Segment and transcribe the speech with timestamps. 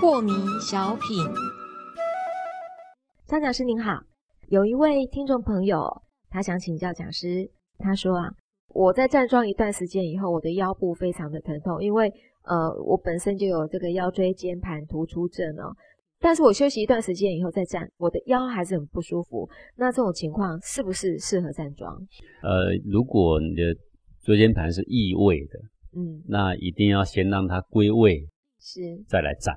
[0.00, 1.24] 破迷小品，
[3.26, 4.00] 张讲师您好，
[4.48, 8.28] 有一位听众朋友，他想请教讲师，他说啊，
[8.68, 12.12] 我在站桩一段时间以后，我的腰部非常的疼痛，因为
[12.42, 15.74] 呃，我本身就有这个腰椎间盘突出症哦。
[16.20, 19.48] 但是我休息一段时间以后再站，我的腰还是很不舒服。
[19.76, 21.96] 那这种情况是不是适合站桩？
[22.42, 23.62] 呃，如果你的
[24.22, 25.58] 椎间盘是异位的，
[25.96, 28.26] 嗯，那一定要先让它归位，
[28.60, 29.54] 是，再来站，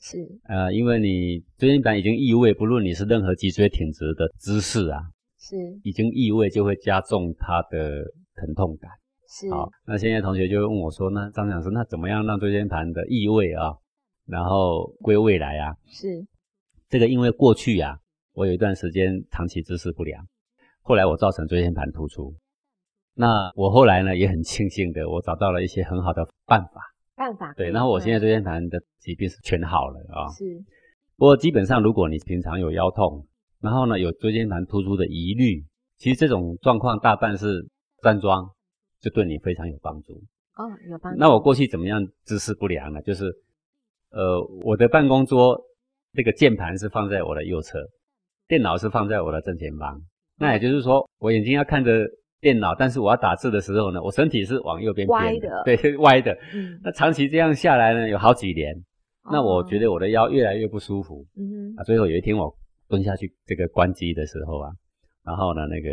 [0.00, 0.18] 是。
[0.48, 5.00] 呃，因为你椎间盘已经异位，不论你是任何脊椎挺直的姿势啊，
[5.38, 8.04] 是，已经异位就会加重它的
[8.34, 8.90] 疼痛感。
[9.28, 9.50] 是。
[9.50, 13.72] 好，那现在同学就会问我说：“那张讲师，那怎么样让椎间盘的异位啊？”
[14.26, 16.26] 然后归未来啊，是
[16.88, 17.98] 这个，因为过去啊，
[18.34, 20.24] 我有一段时间长期姿势不良，
[20.82, 22.34] 后来我造成椎间盘突出。
[23.14, 26.80] 那我后来呢也很庆幸的，我找到了一些很好的办法。
[27.14, 30.28] 办法对，然后我现在椎间盘的疾病是全好了啊。
[30.30, 30.44] 是。
[31.16, 33.26] 不过基本上，如果你平常有腰痛，
[33.60, 35.64] 然后呢有椎间盘突出的疑虑，
[35.98, 37.68] 其实这种状况大半是
[38.02, 38.50] 站桩
[39.00, 40.14] 就对你非常有帮助。
[40.56, 41.18] 哦，有帮助。
[41.18, 43.00] 那我过去怎么样姿势不良呢？
[43.02, 43.32] 就是。
[44.12, 45.58] 呃，我的办公桌
[46.12, 47.78] 这个键盘是放在我的右侧，
[48.46, 49.98] 电脑是放在我的正前方。
[50.38, 52.06] 那也就是说，我眼睛要看着
[52.38, 56.36] 电脑，但是我要打字的时候呢，我身体是往右边歪的，对， 歪的。
[56.52, 58.74] 嗯，那长期这样下来呢，有好几年，
[59.30, 61.24] 那我觉得我的腰越来越不舒服。
[61.36, 62.54] 嗯哼，啊，最后有一天我
[62.88, 64.70] 蹲下去这个关机的时候啊，
[65.24, 65.88] 然后呢，那个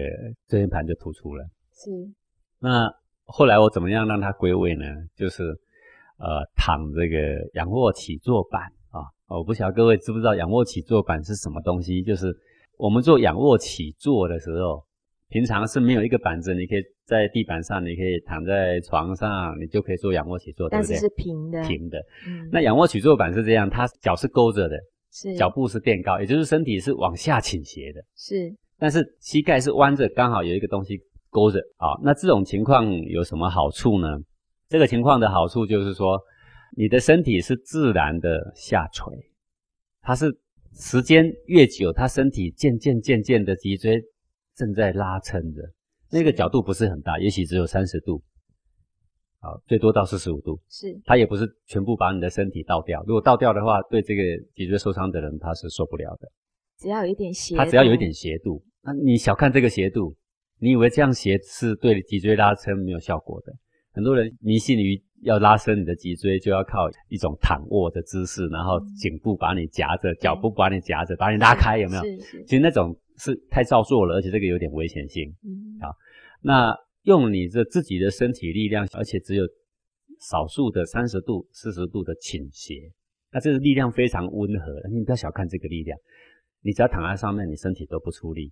[0.49, 1.45] 椎间盘就突出了。
[1.73, 1.89] 是。
[2.59, 2.91] 那
[3.23, 4.85] 后来我怎么样让它归位呢？
[5.15, 5.57] 就是。
[6.19, 7.17] 呃，躺这个
[7.53, 12.03] 仰卧起坐板啊，我不晓得各位知不知道仰卧起坐板是什么东西？
[12.03, 12.27] 就是
[12.77, 14.83] 我们做仰卧起坐的时候，
[15.29, 20.89] 平常是没有一个板子，你可以在地板上，你可以躺在床上，你就可以做仰卧起坐，对不对？
[20.89, 21.97] 但是是平的，平的。
[22.27, 22.49] 嗯。
[22.51, 24.77] 那仰卧起坐板是这样，它脚是勾着的，
[25.13, 28.53] 是脚步是垫高，也就是身体是往下倾斜的，是。
[28.77, 30.99] 但是膝盖是弯着，刚好有一个东西
[31.29, 31.99] 勾着啊。
[32.03, 34.07] 那这种情况有什么好处呢？
[34.69, 36.21] 这个情况的好处就是说，
[36.77, 39.11] 你的身体是自然的下垂，
[39.99, 40.27] 它是
[40.75, 43.99] 时间越久，它身体渐渐渐渐的脊椎
[44.55, 45.63] 正在拉撑着，
[46.11, 48.21] 那个角度不是很大，也许只有三十度，
[49.39, 54.21] 好，最多到四十五度，是，它也不是全部把你的身体倒掉，如果倒掉的话，对这个
[54.53, 56.29] 脊椎受伤的人他是受不了的。
[56.77, 60.15] 只要有一点斜，它只要有一点斜度，那你小看这个斜度，
[60.59, 63.51] 你以为这样斜是对脊椎拉伸没有效果的。
[63.99, 72.03] 很多人迷信于要拉伸你的脊椎，就要靠一种躺卧的姿势，然后颈部把你夹着，脚部把你夹着，把你拉开，有没有？
[72.47, 75.29] 其实那种是太造作了，而且这个有点危险性。
[75.43, 75.75] 嗯。
[75.81, 75.93] 好，
[76.41, 76.73] 那
[77.03, 79.43] 用你的自己的身体力量，而且只有
[80.21, 82.75] 少数的三十度、四十度的倾斜，
[83.33, 84.81] 那这个力量非常温和。
[84.89, 85.99] 你不要小看这个力量，
[86.61, 88.49] 你只要躺在上面，你身体都不出力，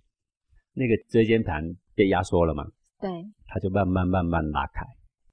[0.74, 2.66] 那个椎间盘被压缩了嘛？
[3.00, 3.08] 对。
[3.46, 4.84] 它就慢慢慢慢拉开。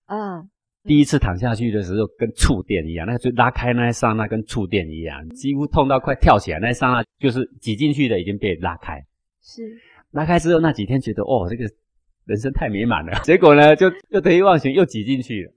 [0.07, 0.47] 嗯，
[0.83, 6.59] 第一次躺下去的时候跟触电一样，那就拉开那一刹那跟触电一样，几乎痛到快跳起来。
[6.59, 9.03] 那一刹那就是挤进去的已经被拉开，
[9.41, 9.63] 是
[10.11, 11.65] 拉开之后那几天觉得哦，这个
[12.25, 13.19] 人生太美满了。
[13.25, 15.53] 结果呢，就又得意忘形，又挤进去了，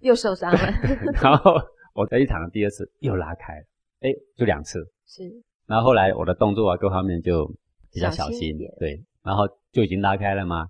[0.00, 0.58] 又受伤了。
[1.22, 1.54] 然后
[1.94, 3.64] 我再去躺第二次又拉开了，
[4.00, 4.80] 哎，就两次。
[5.06, 5.22] 是，
[5.66, 7.46] 然后后来我的动作啊各方面就
[7.92, 10.66] 比较小心，对，然后就已经拉开了嘛？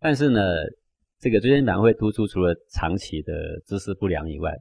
[0.00, 0.40] 但是呢。
[1.20, 4.56] 这个椎间盘会突出，除了长期的姿势不良以外，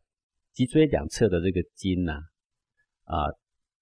[0.53, 2.13] 脊椎两侧的这个筋呐，
[3.03, 3.29] 啊，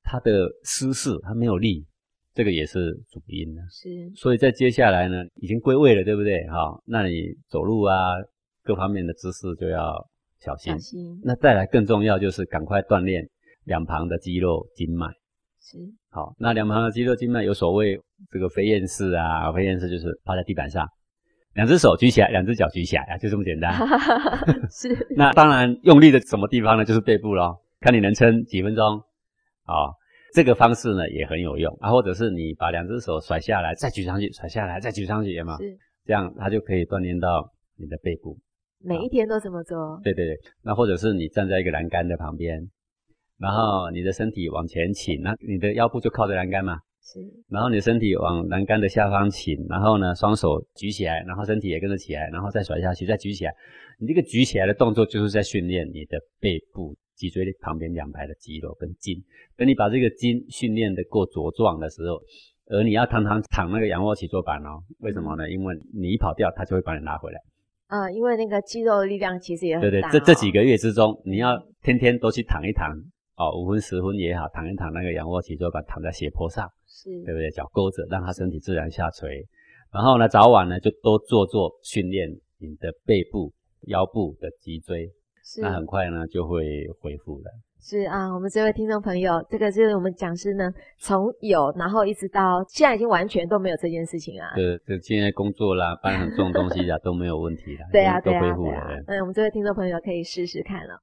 [0.03, 1.86] 它的失势，它没有力，
[2.34, 3.62] 这个也是主因呢。
[3.72, 4.12] 是。
[4.13, 6.46] 所以在接下来呢，已经归位了，对不对？
[6.47, 7.96] 哈，那你走路啊，
[8.62, 10.06] 各方面的姿势就要
[10.40, 10.74] 小心。
[10.74, 11.22] 小心。
[11.24, 13.25] 那再来更重要就是赶快锻炼
[13.63, 15.07] 两旁的肌肉筋脉。
[15.62, 15.78] 是。
[16.09, 17.97] 好，那两旁的肌肉筋脉有所谓
[18.30, 20.86] 这个飞燕式啊，飞燕式就是趴在地板上。
[21.56, 23.74] 两只手举起来，两只脚举起来啊，就这么简单。
[24.69, 25.07] 是。
[25.16, 26.86] 那当然用力的什么地方呢？
[26.86, 29.02] 就是背部咯，看你能撑几分钟。
[29.63, 29.90] 啊，
[30.34, 31.90] 这个方式呢也很有用啊。
[31.92, 35.57] 或者是你把两只手甩下来，再举上去，甩下来再举上去，有吗？
[35.57, 35.78] 是。
[36.06, 38.38] 这样它就可以锻炼到你的背部。
[38.84, 40.00] 每一天都这么做。
[40.04, 40.38] 对对对。
[40.62, 42.69] 那或者是你站在一个栏杆的旁边，
[43.40, 46.80] 然后你的身体往前倾，那你的腰部就靠着栏杆嘛。
[47.06, 47.19] 是，
[47.50, 53.54] 然后你身体往栏杆的下方倾，然后呢，双手举起来，然后身体也跟着起来，然后再甩下去，再举起来。
[54.00, 59.16] 你这个举起来的动作就是在训练你的背部脊椎旁边两排的肌肉跟筋。
[59.56, 62.19] 等你把这个筋训练的够茁壮的时候，
[62.68, 65.48] 而你要常常躺那个仰卧起坐板哦，为什么呢？
[65.50, 67.40] 因为你一跑掉，它就会把你拉回来。
[67.88, 72.90] 呃，因为那个肌肉的力量其实也很对对，大这这哦几个月之中，你要天天都去躺一躺
[73.37, 77.49] 哦，五分十分也好，躺一躺那个仰卧起坐板，躺在斜坡上，是对不对？
[77.51, 79.45] 脚勾着，让他身体自然下垂。
[79.91, 82.29] 然后呢，早晚呢就多做做训练
[82.59, 83.51] 你的背部、
[83.87, 85.09] 腰部的脊椎，
[85.43, 87.51] 是那很快呢就会恢复了。
[87.81, 94.49] 是啊，我们这位听众朋友，这个就是我们讲师呢，从有然后一直到现在已经完全都没有这件事情啊。
[94.55, 99.03] 对这现在工作啦，搬很重东西啦 都没有问题啦，对啊，都恢复了。
[99.07, 100.97] 嗯我们这位听众朋友可以试试看了。